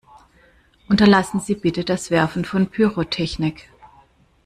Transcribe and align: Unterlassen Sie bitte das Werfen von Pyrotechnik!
Unterlassen 0.89 1.39
Sie 1.41 1.53
bitte 1.53 1.83
das 1.83 2.09
Werfen 2.09 2.43
von 2.43 2.65
Pyrotechnik! 2.65 3.69